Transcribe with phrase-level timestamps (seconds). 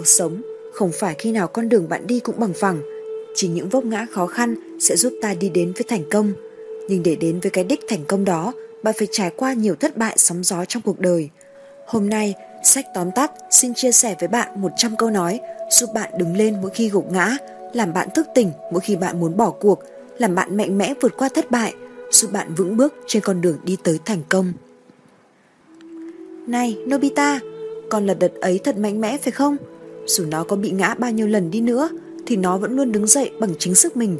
[0.00, 0.42] cuộc sống.
[0.72, 2.80] Không phải khi nào con đường bạn đi cũng bằng phẳng.
[3.34, 6.32] Chỉ những vấp ngã khó khăn sẽ giúp ta đi đến với thành công.
[6.88, 8.52] Nhưng để đến với cái đích thành công đó,
[8.82, 11.28] bạn phải trải qua nhiều thất bại sóng gió trong cuộc đời.
[11.86, 12.34] Hôm nay,
[12.64, 16.56] sách tóm tắt xin chia sẻ với bạn 100 câu nói giúp bạn đứng lên
[16.62, 17.36] mỗi khi gục ngã,
[17.74, 19.82] làm bạn thức tỉnh mỗi khi bạn muốn bỏ cuộc,
[20.18, 21.74] làm bạn mạnh mẽ vượt qua thất bại,
[22.10, 24.52] giúp bạn vững bước trên con đường đi tới thành công.
[26.46, 27.40] Này, Nobita
[27.90, 29.56] con lật đật ấy thật mạnh mẽ phải không?
[30.06, 31.88] Dù nó có bị ngã bao nhiêu lần đi nữa,
[32.26, 34.18] thì nó vẫn luôn đứng dậy bằng chính sức mình.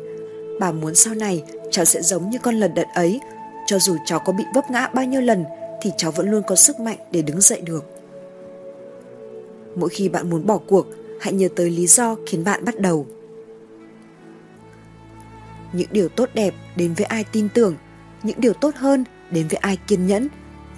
[0.61, 3.21] Bà muốn sau này, cháu sẽ giống như con lật đật ấy.
[3.67, 5.45] Cho dù cháu có bị vấp ngã bao nhiêu lần,
[5.83, 7.85] thì cháu vẫn luôn có sức mạnh để đứng dậy được.
[9.77, 10.87] Mỗi khi bạn muốn bỏ cuộc,
[11.21, 13.07] hãy nhớ tới lý do khiến bạn bắt đầu.
[15.73, 17.77] Những điều tốt đẹp đến với ai tin tưởng,
[18.23, 20.29] những điều tốt hơn đến với ai kiên nhẫn,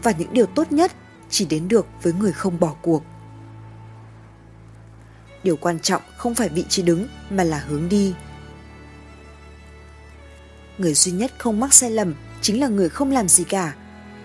[0.02, 0.93] và những điều tốt nhất
[1.30, 3.02] chỉ đến được với người không bỏ cuộc
[5.45, 8.15] điều quan trọng không phải vị trí đứng, mà là hướng đi.
[10.79, 13.74] Người duy nhất không mắc sai lầm chính là người không làm gì cả.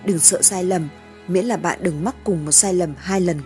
[0.05, 0.87] Đừng sợ sai lầm,
[1.27, 3.41] miễn là bạn đừng mắc cùng một sai lầm hai lần.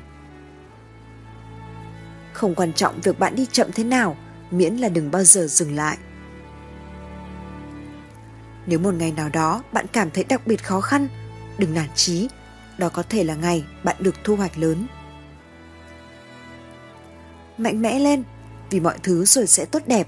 [2.33, 4.17] Không quan trọng việc bạn đi chậm thế nào,
[4.51, 5.97] miễn là đừng bao giờ dừng lại.
[8.65, 11.07] Nếu một ngày nào đó bạn cảm thấy đặc biệt khó khăn,
[11.57, 12.27] đừng nản chí.
[12.77, 14.87] Đó có thể là ngày bạn được thu hoạch lớn
[17.63, 18.23] mạnh mẽ lên,
[18.69, 20.07] vì mọi thứ rồi sẽ tốt đẹp.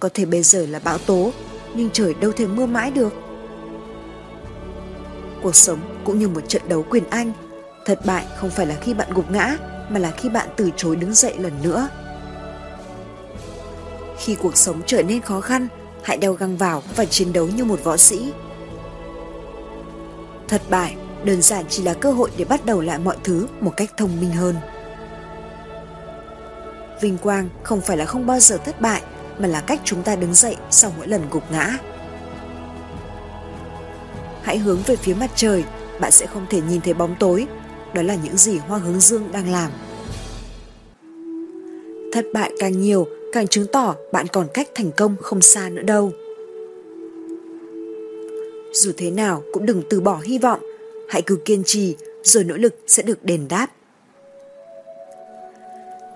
[0.00, 1.32] Có thể bây giờ là bão tố,
[1.74, 3.12] nhưng trời đâu thể mưa mãi được.
[5.42, 7.32] Cuộc sống cũng như một trận đấu quyền anh.
[7.86, 9.56] Thất bại không phải là khi bạn gục ngã,
[9.90, 11.88] mà là khi bạn từ chối đứng dậy lần nữa.
[14.18, 15.68] Khi cuộc sống trở nên khó khăn,
[16.02, 18.32] hãy đeo găng vào và chiến đấu như một võ sĩ.
[20.48, 23.72] Thất bại đơn giản chỉ là cơ hội để bắt đầu lại mọi thứ một
[23.76, 24.54] cách thông minh hơn
[27.02, 29.02] vinh quang không phải là không bao giờ thất bại,
[29.38, 31.78] mà là cách chúng ta đứng dậy sau mỗi lần gục ngã.
[34.42, 35.64] Hãy hướng về phía mặt trời,
[36.00, 37.46] bạn sẽ không thể nhìn thấy bóng tối.
[37.94, 39.70] Đó là những gì hoa hướng dương đang làm.
[42.12, 45.82] Thất bại càng nhiều, càng chứng tỏ bạn còn cách thành công không xa nữa
[45.82, 46.12] đâu.
[48.72, 50.60] Dù thế nào cũng đừng từ bỏ hy vọng.
[51.08, 53.66] Hãy cứ kiên trì, rồi nỗ lực sẽ được đền đáp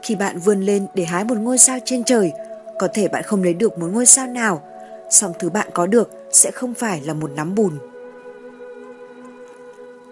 [0.07, 2.33] khi bạn vươn lên để hái một ngôi sao trên trời,
[2.79, 4.63] có thể bạn không lấy được một ngôi sao nào.
[5.11, 7.73] Song thứ bạn có được sẽ không phải là một nắm bùn.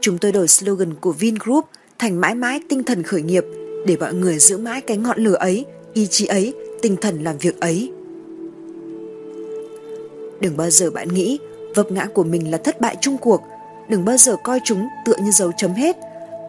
[0.01, 1.65] Chúng tôi đổi slogan của vingroup
[1.99, 3.45] thành mãi mãi tinh thần khởi nghiệp,
[3.87, 7.39] để mọi người giữ mãi cái ngọn lửa ấy, ý chí ấy, tinh thần làm
[7.39, 7.93] việc ấy.
[10.41, 11.39] Đừng bao giờ bạn nghĩ
[11.75, 13.41] vấp ngã của mình là thất bại chung cuộc.
[13.89, 15.97] Đừng bao giờ coi chúng tựa như dấu chấm hết.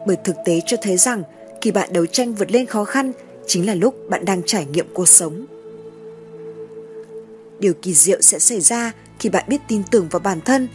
[0.06, 1.22] Bởi thực tế cho thấy rằng,
[1.60, 3.12] khi bạn đấu tranh vượt lên khó khăn
[3.46, 5.46] chính là lúc bạn đang trải nghiệm cuộc sống.
[7.58, 10.68] Điều kỳ diệu sẽ xảy ra khi bạn biết tin tưởng vào bản thân.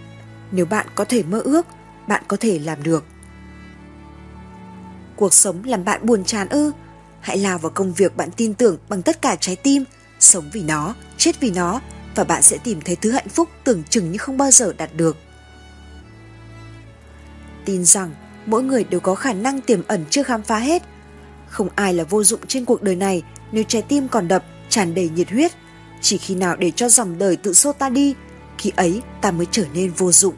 [0.52, 1.66] Nếu bạn có thể mơ ước,
[2.08, 3.04] bạn có thể làm được.
[5.16, 6.72] Cuộc sống làm bạn buồn chán ư?
[7.20, 9.84] Hãy lao vào công việc bạn tin tưởng bằng tất cả trái tim,
[10.20, 11.82] sống vì nó, chết vì nó
[12.16, 14.90] và bạn sẽ tìm thấy thứ hạnh phúc tưởng chừng như không bao giờ đạt
[14.96, 15.18] được.
[17.66, 18.12] Tin rằng
[18.46, 20.84] mỗi người đều có khả năng tiềm ẩn chưa khám phá hết
[21.52, 24.94] không ai là vô dụng trên cuộc đời này, nếu trái tim còn đập, tràn
[24.94, 25.52] đầy nhiệt huyết.
[26.02, 28.16] Chỉ khi nào để cho dòng đời tự xô ta đi,
[28.58, 30.36] khi ấy ta mới trở nên vô dụng.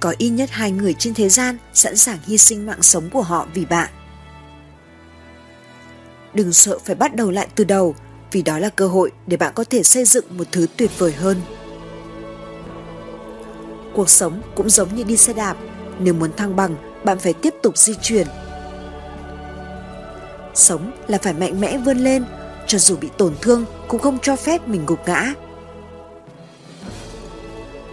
[0.00, 3.22] Có ít nhất hai người trên thế gian sẵn sàng hy sinh mạng sống của
[3.22, 3.90] họ vì bạn.
[6.34, 7.94] Đừng sợ phải bắt đầu lại từ đầu,
[8.32, 11.12] vì đó là cơ hội để bạn có thể xây dựng một thứ tuyệt vời
[11.12, 11.40] hơn.
[13.94, 15.56] Cuộc sống cũng giống như đi xe đạp,
[15.98, 18.26] nếu muốn thăng bằng, bạn phải tiếp tục di chuyển
[20.54, 22.24] sống là phải mạnh mẽ vươn lên,
[22.66, 25.34] cho dù bị tổn thương cũng không cho phép mình gục ngã.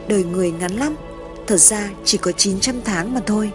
[0.08, 0.96] Đời người ngắn lắm,
[1.48, 3.52] thật ra chỉ có 900 tháng mà thôi.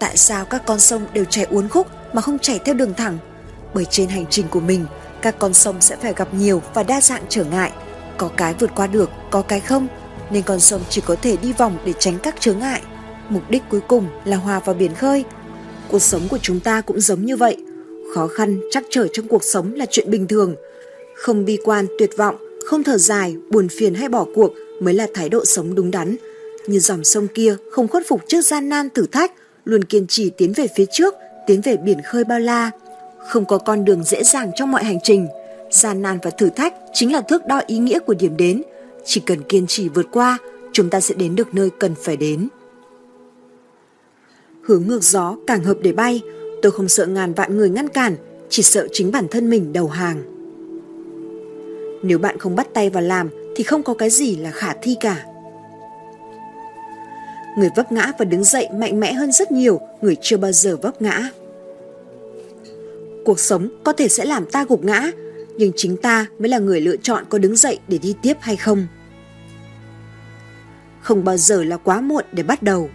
[0.00, 3.18] Tại sao các con sông đều chảy uốn khúc mà không chảy theo đường thẳng?
[3.74, 4.86] Bởi trên hành trình của mình,
[5.22, 7.72] các con sông sẽ phải gặp nhiều và đa dạng trở ngại.
[8.16, 9.86] Có cái vượt qua được, có cái không,
[10.30, 12.82] nên con sông chỉ có thể đi vòng để tránh các chướng ngại.
[13.28, 15.24] Mục đích cuối cùng là hòa vào biển khơi
[15.90, 17.56] cuộc sống của chúng ta cũng giống như vậy.
[18.14, 20.54] Khó khăn, trắc trở trong cuộc sống là chuyện bình thường.
[21.14, 22.36] Không bi quan, tuyệt vọng,
[22.66, 26.16] không thở dài, buồn phiền hay bỏ cuộc mới là thái độ sống đúng đắn.
[26.66, 29.32] Như dòng sông kia không khuất phục trước gian nan thử thách,
[29.64, 31.14] luôn kiên trì tiến về phía trước,
[31.46, 32.70] tiến về biển khơi bao la.
[33.28, 35.28] Không có con đường dễ dàng trong mọi hành trình.
[35.70, 38.62] Gian nan và thử thách chính là thước đo ý nghĩa của điểm đến.
[39.04, 40.38] Chỉ cần kiên trì vượt qua,
[40.72, 42.48] chúng ta sẽ đến được nơi cần phải đến
[44.68, 46.22] hướng ngược gió càng hợp để bay
[46.62, 48.16] Tôi không sợ ngàn vạn người ngăn cản,
[48.48, 50.22] chỉ sợ chính bản thân mình đầu hàng.
[52.02, 54.96] Nếu bạn không bắt tay vào làm thì không có cái gì là khả thi
[55.00, 55.24] cả.
[57.58, 60.76] Người vấp ngã và đứng dậy mạnh mẽ hơn rất nhiều người chưa bao giờ
[60.76, 61.30] vấp ngã.
[63.24, 65.10] Cuộc sống có thể sẽ làm ta gục ngã,
[65.56, 68.56] nhưng chính ta mới là người lựa chọn có đứng dậy để đi tiếp hay
[68.56, 68.86] không.
[71.00, 72.90] Không bao giờ là quá muộn để bắt đầu.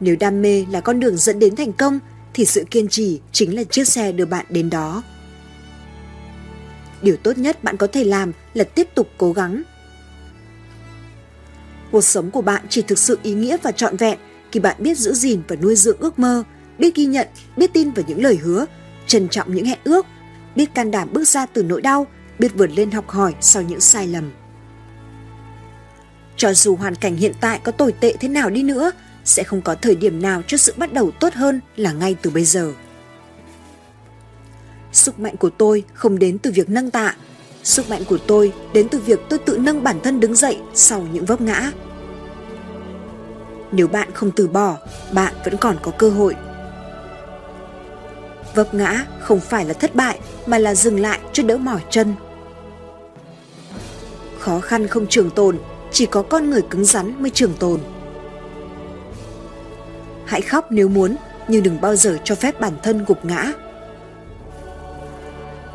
[0.00, 1.98] Nếu đam mê là con đường dẫn đến thành công
[2.34, 5.02] thì sự kiên trì chính là chiếc xe đưa bạn đến đó.
[7.02, 9.62] Điều tốt nhất bạn có thể làm là tiếp tục cố gắng.
[11.92, 14.18] Cuộc sống của bạn chỉ thực sự ý nghĩa và trọn vẹn
[14.52, 16.44] khi bạn biết giữ gìn và nuôi dưỡng ước mơ,
[16.78, 18.66] biết ghi nhận, biết tin vào những lời hứa,
[19.06, 20.06] trân trọng những hẹn ước,
[20.56, 22.06] biết can đảm bước ra từ nỗi đau,
[22.38, 24.30] biết vượt lên học hỏi sau những sai lầm.
[26.36, 28.90] Cho dù hoàn cảnh hiện tại có tồi tệ thế nào đi nữa,
[29.24, 32.30] sẽ không có thời điểm nào cho sự bắt đầu tốt hơn là ngay từ
[32.30, 32.72] bây giờ.
[34.92, 37.14] Sức mạnh của tôi không đến từ việc nâng tạ,
[37.62, 41.06] sức mạnh của tôi đến từ việc tôi tự nâng bản thân đứng dậy sau
[41.12, 41.72] những vấp ngã.
[43.72, 44.78] Nếu bạn không từ bỏ,
[45.12, 46.34] bạn vẫn còn có cơ hội.
[48.54, 52.14] Vấp ngã không phải là thất bại mà là dừng lại cho đỡ mỏi chân.
[54.38, 55.58] Khó khăn không trường tồn,
[55.92, 57.80] chỉ có con người cứng rắn mới trường tồn.
[60.26, 61.16] Hãy khóc nếu muốn,
[61.48, 63.52] nhưng đừng bao giờ cho phép bản thân gục ngã.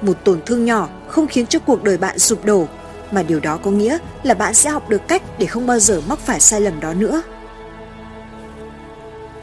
[0.01, 2.67] Một tổn thương nhỏ không khiến cho cuộc đời bạn sụp đổ,
[3.11, 6.01] mà điều đó có nghĩa là bạn sẽ học được cách để không bao giờ
[6.07, 7.21] mắc phải sai lầm đó nữa.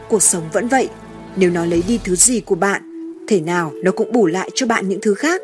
[0.08, 0.88] Cuộc sống vẫn vậy,
[1.36, 2.82] nếu nó lấy đi thứ gì của bạn,
[3.28, 5.42] thể nào nó cũng bù lại cho bạn những thứ khác.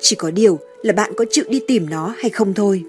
[0.00, 2.84] Chỉ có điều là bạn có chịu đi tìm nó hay không thôi.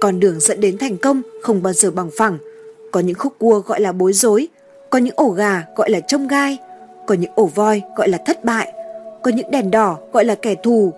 [0.00, 2.38] Con đường dẫn đến thành công không bao giờ bằng phẳng,
[2.90, 4.48] có những khúc cua gọi là bối rối,
[4.90, 6.58] có những ổ gà gọi là trông gai,
[7.06, 8.72] có những ổ voi gọi là thất bại,
[9.22, 10.92] có những đèn đỏ gọi là kẻ thù,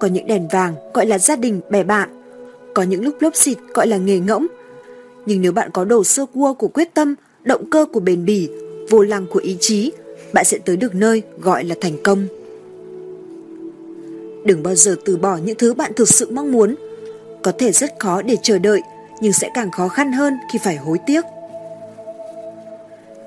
[0.00, 2.08] có những đèn vàng gọi là gia đình bè bạn,
[2.74, 4.46] có những lúc lốp xịt gọi là nghề ngỗng.
[5.26, 8.48] Nhưng nếu bạn có đồ sơ cua của quyết tâm, động cơ của bền bỉ,
[8.90, 9.92] vô lăng của ý chí,
[10.32, 12.26] bạn sẽ tới được nơi gọi là thành công.
[14.44, 16.74] Đừng bao giờ từ bỏ những thứ bạn thực sự mong muốn.
[17.42, 18.80] Có thể rất khó để chờ đợi,
[19.22, 21.24] nhưng sẽ càng khó khăn hơn khi phải hối tiếc.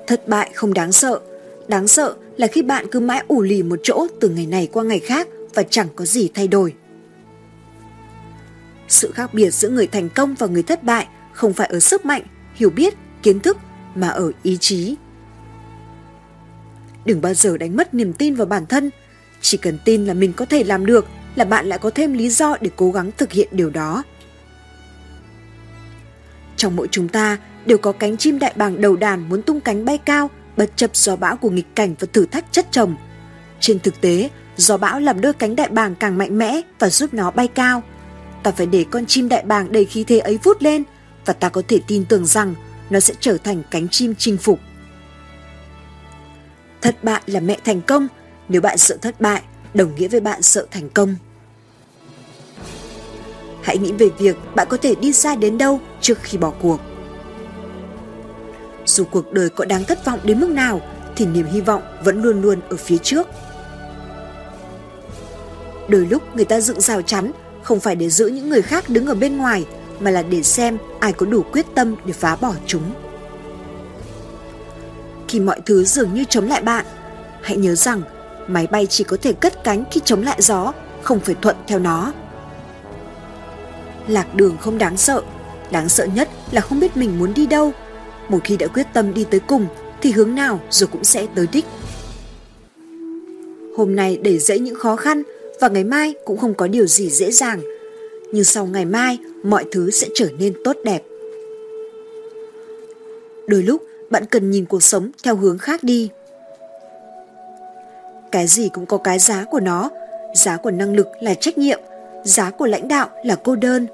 [0.06, 1.20] Thất bại không đáng sợ,
[1.68, 4.84] đáng sợ là khi bạn cứ mãi ủ lì một chỗ từ ngày này qua
[4.84, 6.74] ngày khác và chẳng có gì thay đổi.
[8.88, 12.04] Sự khác biệt giữa người thành công và người thất bại không phải ở sức
[12.04, 12.22] mạnh,
[12.54, 13.56] hiểu biết, kiến thức
[13.94, 14.96] mà ở ý chí.
[17.04, 18.90] Đừng bao giờ đánh mất niềm tin vào bản thân,
[19.40, 22.30] chỉ cần tin là mình có thể làm được là bạn lại có thêm lý
[22.30, 24.02] do để cố gắng thực hiện điều đó.
[26.56, 29.84] Trong mỗi chúng ta đều có cánh chim đại bàng đầu đàn muốn tung cánh
[29.84, 32.96] bay cao bất chấp gió bão của nghịch cảnh và thử thách chất chồng.
[33.60, 37.14] Trên thực tế, gió bão làm đôi cánh đại bàng càng mạnh mẽ và giúp
[37.14, 37.82] nó bay cao.
[38.42, 40.82] Ta phải để con chim đại bàng đầy khí thế ấy vút lên
[41.24, 42.54] và ta có thể tin tưởng rằng
[42.90, 44.60] nó sẽ trở thành cánh chim chinh phục.
[46.82, 48.08] Thất bại là mẹ thành công,
[48.48, 49.42] nếu bạn sợ thất bại,
[49.74, 51.14] đồng nghĩa với bạn sợ thành công.
[53.62, 56.80] Hãy nghĩ về việc bạn có thể đi xa đến đâu trước khi bỏ cuộc.
[58.84, 60.80] Dù cuộc đời có đáng thất vọng đến mức nào
[61.16, 63.28] thì niềm hy vọng vẫn luôn luôn ở phía trước.
[65.88, 67.32] Đôi lúc người ta dựng rào chắn
[67.62, 69.66] không phải để giữ những người khác đứng ở bên ngoài
[70.00, 72.94] mà là để xem ai có đủ quyết tâm để phá bỏ chúng.
[75.28, 76.86] Khi mọi thứ dường như chống lại bạn,
[77.42, 78.02] hãy nhớ rằng
[78.46, 80.72] máy bay chỉ có thể cất cánh khi chống lại gió,
[81.02, 82.12] không phải thuận theo nó.
[84.08, 85.22] Lạc đường không đáng sợ,
[85.70, 87.72] đáng sợ nhất là không biết mình muốn đi đâu
[88.28, 89.66] một khi đã quyết tâm đi tới cùng
[90.02, 91.64] thì hướng nào rồi cũng sẽ tới đích.
[93.76, 95.22] Hôm nay để dễ những khó khăn
[95.60, 97.60] và ngày mai cũng không có điều gì dễ dàng.
[98.32, 101.02] Nhưng sau ngày mai mọi thứ sẽ trở nên tốt đẹp.
[103.46, 106.08] Đôi lúc bạn cần nhìn cuộc sống theo hướng khác đi.
[108.32, 109.90] Cái gì cũng có cái giá của nó,
[110.34, 111.80] giá của năng lực là trách nhiệm,
[112.24, 113.86] giá của lãnh đạo là cô đơn,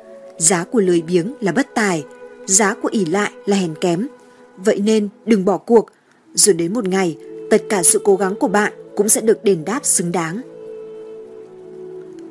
[0.42, 2.04] giá của lười biếng là bất tài,
[2.46, 4.08] giá của ỉ lại là hèn kém,
[4.56, 5.87] Vậy nên đừng bỏ cuộc,
[6.34, 7.16] rồi đến một ngày
[7.50, 10.40] tất cả sự cố gắng của bạn cũng sẽ được đền đáp xứng đáng.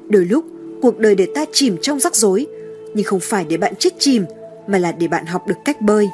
[0.10, 0.46] Đôi lúc
[0.82, 2.48] cuộc đời để ta chìm trong rắc rối,
[2.94, 4.26] nhưng không phải để bạn chết chìm
[4.68, 6.10] mà là để bạn học được cách bơi.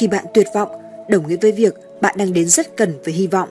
[0.00, 0.70] Khi bạn tuyệt vọng,
[1.08, 3.48] đồng nghĩa với việc bạn đang đến rất cần với hy vọng.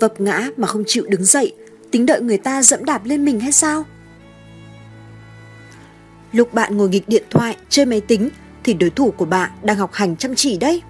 [0.00, 1.52] Vấp ngã mà không chịu đứng dậy,
[1.94, 3.84] tính đợi người ta dẫm đạp lên mình hay sao?
[6.32, 8.30] Lúc bạn ngồi nghịch điện thoại, chơi máy tính,
[8.64, 10.82] thì đối thủ của bạn đang học hành chăm chỉ đấy.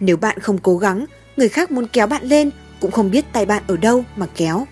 [0.00, 2.50] Nếu bạn không cố gắng, người khác muốn kéo bạn lên
[2.80, 4.66] cũng không biết tay bạn ở đâu mà kéo.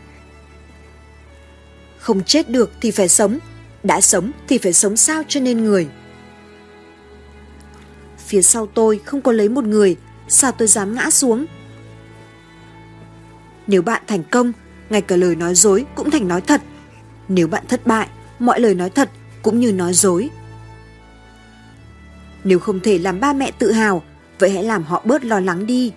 [1.99, 3.39] Không chết được thì phải sống,
[3.83, 5.89] đã sống thì phải sống sao cho nên người.
[8.19, 9.97] Phía sau tôi không có lấy một người,
[10.29, 11.47] sao tôi dám ngã xuống?
[13.67, 14.53] Nếu bạn thành công,
[14.91, 16.63] ngay cả lời nói dối cũng thành nói thật.
[17.29, 19.11] Nếu bạn thất bại, mọi lời nói thật
[19.43, 20.31] cũng như nói dối.
[22.45, 24.03] Nếu không thể làm ba mẹ tự hào,
[24.39, 25.93] vậy hãy làm họ bớt lo lắng đi.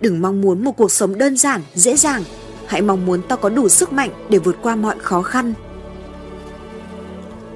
[0.00, 2.24] Đừng mong muốn một cuộc sống đơn giản, dễ dàng.
[2.66, 5.54] Hãy mong muốn ta có đủ sức mạnh để vượt qua mọi khó khăn.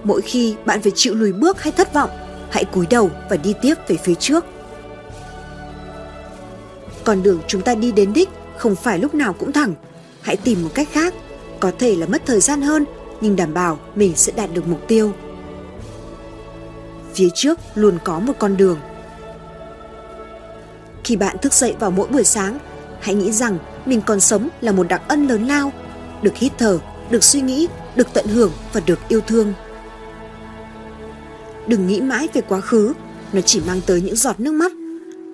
[0.04, 2.10] Mỗi khi bạn phải chịu lùi bước hay thất vọng,
[2.50, 4.44] hãy cúi đầu và đi tiếp về phía trước.
[7.08, 9.74] Con đường chúng ta đi đến đích không phải lúc nào cũng thẳng.
[10.20, 11.14] Hãy tìm một cách khác,
[11.60, 12.84] có thể là mất thời gian hơn
[13.20, 15.12] nhưng đảm bảo mình sẽ đạt được mục tiêu.
[17.14, 18.78] Phía trước luôn có một con đường.
[21.04, 22.58] Khi bạn thức dậy vào mỗi buổi sáng,
[23.00, 25.72] hãy nghĩ rằng mình còn sống là một đặc ân lớn lao,
[26.22, 26.78] được hít thở,
[27.10, 29.52] được suy nghĩ, được tận hưởng và được yêu thương.
[31.66, 32.92] Đừng nghĩ mãi về quá khứ,
[33.32, 34.72] nó chỉ mang tới những giọt nước mắt.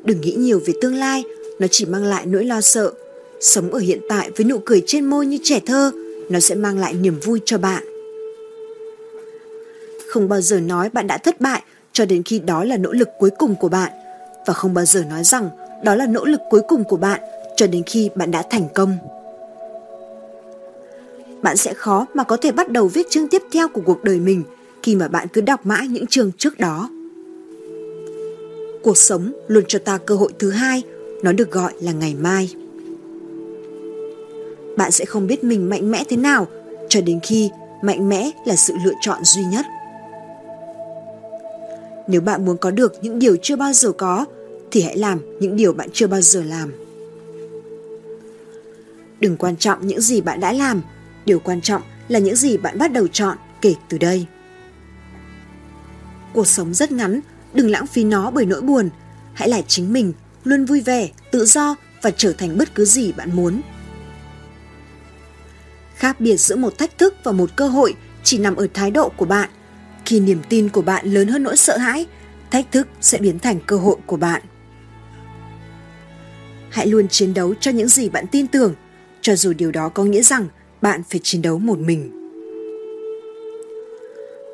[0.05, 1.25] Đừng nghĩ nhiều về tương lai,
[1.59, 2.93] nó chỉ mang lại nỗi lo sợ.
[3.41, 5.91] Sống ở hiện tại với nụ cười trên môi như trẻ thơ,
[6.29, 7.85] nó sẽ mang lại niềm vui cho bạn.
[10.09, 13.09] Không bao giờ nói bạn đã thất bại cho đến khi đó là nỗ lực
[13.19, 13.93] cuối cùng của bạn
[14.47, 15.51] và không bao giờ nói rằng
[15.85, 17.21] đó là nỗ lực cuối cùng của bạn
[17.57, 18.97] cho đến khi bạn đã thành công.
[21.43, 24.19] Bạn sẽ khó mà có thể bắt đầu viết chương tiếp theo của cuộc đời
[24.19, 24.43] mình
[24.83, 26.89] khi mà bạn cứ đọc mãi những chương trước đó.
[28.83, 30.83] Cuộc sống luôn cho ta cơ hội thứ hai,
[31.25, 32.55] nó được gọi là ngày mai.
[34.77, 36.47] Bạn sẽ không biết mình mạnh mẽ thế nào
[36.89, 37.51] cho đến khi
[37.83, 39.67] mạnh mẽ là sự lựa chọn duy nhất.
[42.09, 44.25] Nếu bạn muốn có được những điều chưa bao giờ có
[44.71, 46.73] thì hãy làm những điều bạn chưa bao giờ làm.
[49.21, 50.83] Đừng quan trọng những gì bạn đã làm,
[51.27, 54.27] điều quan trọng là những gì bạn bắt đầu chọn kể từ đây.
[56.35, 57.21] Cuộc sống rất ngắn,
[57.55, 58.89] đừng lãng phí nó bởi nỗi buồn.
[59.35, 60.13] Hãy là chính mình,
[60.45, 63.61] luôn vui vẻ, tự do và trở thành bất cứ gì bạn muốn.
[65.95, 69.09] Khác biệt giữa một thách thức và một cơ hội chỉ nằm ở thái độ
[69.09, 69.51] của bạn.
[70.05, 72.07] Khi niềm tin của bạn lớn hơn nỗi sợ hãi,
[72.51, 74.43] thách thức sẽ biến thành cơ hội của bạn.
[76.71, 78.75] Hãy luôn chiến đấu cho những gì bạn tin tưởng,
[79.21, 80.47] cho dù điều đó có nghĩa rằng
[80.83, 82.11] bạn phải chiến đấu một mình.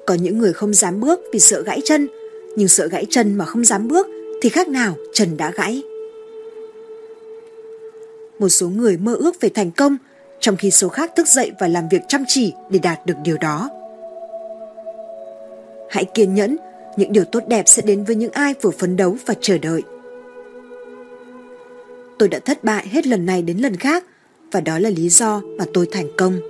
[0.06, 2.08] Có những người không dám bước vì sợ gãy chân,
[2.56, 4.06] nhưng sợ gãy chân mà không dám bước
[4.40, 5.82] thì khác nào chân đã gãy.
[8.38, 9.96] Một số người mơ ước về thành công,
[10.40, 13.36] trong khi số khác thức dậy và làm việc chăm chỉ để đạt được điều
[13.36, 13.70] đó.
[15.90, 16.56] Hãy kiên nhẫn,
[16.96, 19.82] những điều tốt đẹp sẽ đến với những ai vừa phấn đấu và chờ đợi.
[22.18, 24.04] Tôi đã thất bại hết lần này đến lần khác
[24.52, 26.40] và đó là lý do mà tôi thành công.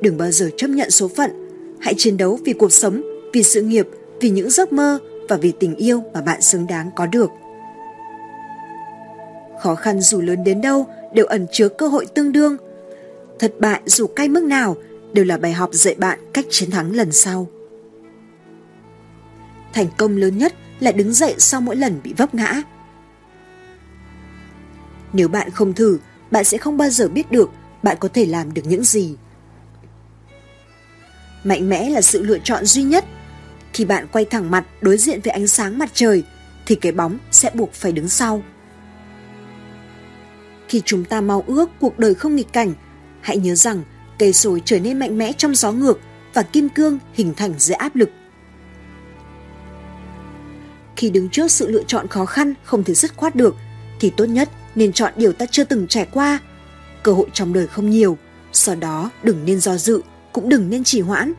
[0.00, 1.30] Đừng bao giờ chấp nhận số phận,
[1.80, 3.86] hãy chiến đấu vì cuộc sống, vì sự nghiệp,
[4.20, 4.98] vì những giấc mơ
[5.30, 7.30] và vì tình yêu mà bạn xứng đáng có được.
[9.60, 12.56] Khó khăn dù lớn đến đâu đều ẩn chứa cơ hội tương đương.
[13.38, 14.76] Thất bại dù cay mức nào
[15.12, 17.46] đều là bài học dạy bạn cách chiến thắng lần sau.
[19.72, 22.62] Thành công lớn nhất là đứng dậy sau mỗi lần bị vấp ngã.
[25.12, 25.98] Nếu bạn không thử,
[26.30, 27.50] bạn sẽ không bao giờ biết được
[27.82, 29.16] bạn có thể làm được những gì.
[31.44, 33.04] Mạnh mẽ là sự lựa chọn duy nhất.
[33.72, 36.24] Khi bạn quay thẳng mặt đối diện với ánh sáng mặt trời,
[36.66, 38.42] thì cái bóng sẽ buộc phải đứng sau.
[40.68, 42.74] Khi chúng ta mau ước cuộc đời không nghịch cảnh,
[43.20, 43.82] hãy nhớ rằng
[44.18, 46.00] cây sồi trở nên mạnh mẽ trong gió ngược
[46.34, 48.10] và kim cương hình thành dưới áp lực.
[50.96, 53.56] Khi đứng trước sự lựa chọn khó khăn không thể dứt khoát được,
[54.00, 56.38] thì tốt nhất nên chọn điều ta chưa từng trải qua.
[57.02, 58.18] Cơ hội trong đời không nhiều,
[58.52, 60.00] sau đó đừng nên do dự,
[60.32, 61.32] cũng đừng nên trì hoãn.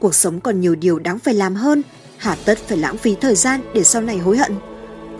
[0.00, 1.82] Cuộc sống còn nhiều điều đáng phải làm hơn,
[2.16, 4.52] hà tất phải lãng phí thời gian để sau này hối hận.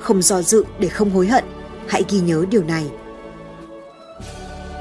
[0.01, 1.45] Không do dự để không hối hận,
[1.89, 2.91] hãy ghi nhớ điều này.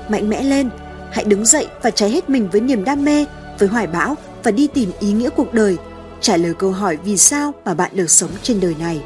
[0.09, 0.69] Mạnh mẽ lên,
[1.11, 3.25] hãy đứng dậy và cháy hết mình với niềm đam mê,
[3.59, 5.77] với hoài bão và đi tìm ý nghĩa cuộc đời,
[6.21, 9.03] trả lời câu hỏi vì sao mà bạn được sống trên đời này.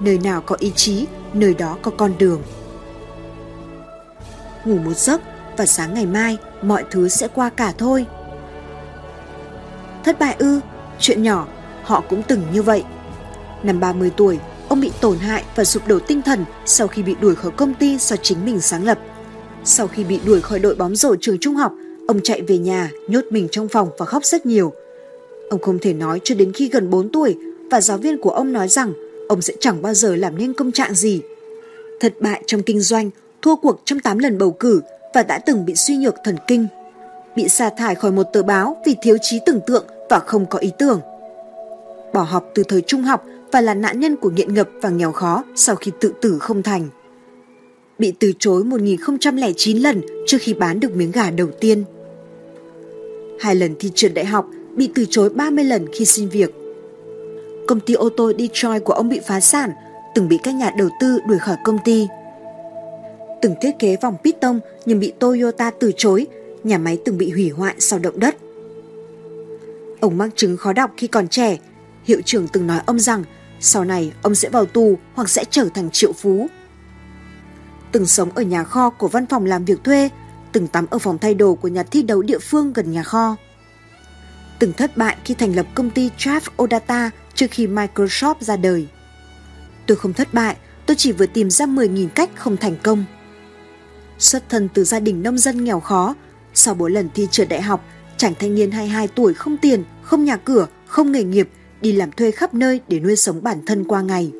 [0.00, 2.42] Nơi nào có ý chí, nơi đó có con đường.
[4.64, 5.20] Ngủ một giấc
[5.56, 8.06] và sáng ngày mai mọi thứ sẽ qua cả thôi.
[10.04, 10.60] Thất bại ư,
[11.00, 11.48] chuyện nhỏ,
[11.82, 12.84] họ cũng từng như vậy.
[13.62, 17.14] Năm 30 tuổi, ông bị tổn hại và sụp đổ tinh thần sau khi bị
[17.20, 18.98] đuổi khỏi công ty do chính mình sáng lập.
[19.64, 21.72] Sau khi bị đuổi khỏi đội bóng rổ trường trung học
[22.06, 24.72] Ông chạy về nhà, nhốt mình trong phòng và khóc rất nhiều.
[25.50, 27.36] Ông không thể nói cho đến khi gần 4 tuổi
[27.70, 28.92] và giáo viên của ông nói rằng
[29.28, 31.20] ông sẽ chẳng bao giờ làm nên công trạng gì.
[32.00, 33.10] Thất bại trong kinh doanh,
[33.42, 34.80] thua cuộc trong 8 lần bầu cử
[35.14, 36.66] và đã từng bị suy nhược thần kinh.
[37.36, 40.58] Bị sa thải khỏi một tờ báo vì thiếu trí tưởng tượng và không có
[40.58, 41.00] ý tưởng.
[42.12, 45.12] Bỏ học từ thời trung học và là nạn nhân của nghiện ngập và nghèo
[45.12, 46.88] khó sau khi tự tử không thành.
[47.98, 51.84] Bị từ chối 1009 lần trước khi bán được miếng gà đầu tiên.
[53.40, 56.54] Hai lần thi trượt đại học, bị từ chối 30 lần khi xin việc.
[57.66, 59.70] Công ty ô tô Detroit của ông bị phá sản,
[60.14, 62.06] từng bị các nhà đầu tư đuổi khỏi công ty.
[63.42, 66.26] Từng thiết kế vòng piston nhưng bị Toyota từ chối,
[66.64, 68.36] nhà máy từng bị hủy hoại sau động đất.
[70.04, 71.58] Ông mắc chứng khó đọc khi còn trẻ,
[72.04, 73.24] hiệu trưởng từng nói ông rằng
[73.60, 76.46] sau này ông sẽ vào tù hoặc sẽ trở thành triệu phú.
[77.92, 80.08] Từng sống ở nhà kho của văn phòng làm việc thuê,
[80.52, 83.36] từng tắm ở phòng thay đồ của nhà thi đấu địa phương gần nhà kho.
[84.58, 88.88] Từng thất bại khi thành lập công ty Trav Odata trước khi Microsoft ra đời.
[89.86, 90.56] Tôi không thất bại,
[90.86, 93.04] tôi chỉ vừa tìm ra 10.000 cách không thành công.
[94.18, 96.14] Xuất thân từ gia đình nông dân nghèo khó,
[96.54, 97.84] sau 4 lần thi trượt đại học,
[98.18, 101.48] chàng thanh niên 22 tuổi không tiền, không nhà cửa, không nghề nghiệp,
[101.80, 104.32] đi làm thuê khắp nơi để nuôi sống bản thân qua ngày.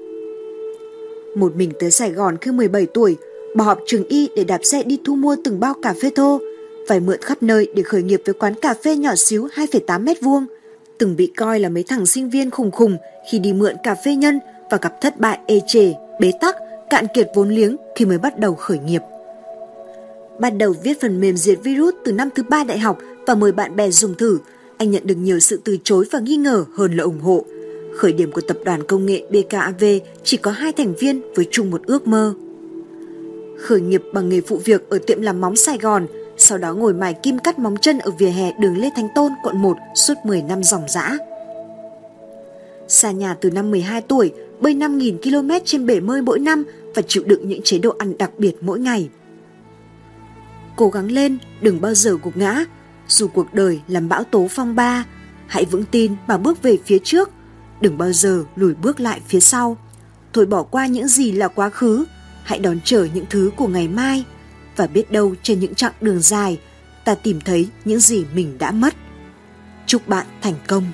[1.36, 3.16] Một mình tới Sài Gòn khi 17 tuổi,
[3.56, 6.40] bỏ học trường y để đạp xe đi thu mua từng bao cà phê thô,
[6.88, 10.20] phải mượn khắp nơi để khởi nghiệp với quán cà phê nhỏ xíu 2,8 mét
[10.20, 10.46] vuông,
[10.98, 12.96] từng bị coi là mấy thằng sinh viên khùng khùng
[13.30, 14.40] khi đi mượn cà phê nhân
[14.70, 16.56] và gặp thất bại ê chề, bế tắc,
[16.90, 19.02] cạn kiệt vốn liếng khi mới bắt đầu khởi nghiệp.
[20.38, 23.52] bắt đầu viết phần mềm diệt virus từ năm thứ ba đại học và mời
[23.52, 24.38] bạn bè dùng thử,
[24.76, 27.44] anh nhận được nhiều sự từ chối và nghi ngờ hơn là ủng hộ.
[27.96, 29.84] Khởi điểm của tập đoàn công nghệ BKAV
[30.24, 32.34] chỉ có hai thành viên với chung một ước mơ.
[33.58, 36.06] Khởi nghiệp bằng nghề phụ việc ở tiệm làm móng Sài Gòn,
[36.36, 39.32] sau đó ngồi mài kim cắt móng chân ở vỉa hè đường Lê Thánh Tôn,
[39.42, 41.18] quận 1 suốt 10 năm dòng dã.
[42.88, 47.02] Xa nhà từ năm 12 tuổi, bơi 5.000 km trên bể bơi mỗi năm và
[47.02, 49.08] chịu đựng những chế độ ăn đặc biệt mỗi ngày.
[50.76, 52.64] Cố gắng lên, đừng bao giờ gục ngã,
[53.08, 55.04] dù cuộc đời làm bão tố phong ba,
[55.46, 57.30] hãy vững tin mà bước về phía trước,
[57.80, 59.76] đừng bao giờ lùi bước lại phía sau.
[60.32, 62.04] Thôi bỏ qua những gì là quá khứ,
[62.42, 64.24] hãy đón chờ những thứ của ngày mai
[64.76, 66.58] và biết đâu trên những chặng đường dài
[67.04, 68.94] ta tìm thấy những gì mình đã mất.
[69.86, 70.84] Chúc bạn thành công.